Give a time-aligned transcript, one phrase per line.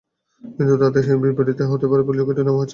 [0.41, 2.69] কিন্তু তাতে হিতে বিপরীত হতে পারে বলেই ঝুঁকিটা নেওয়া হচ্ছে না।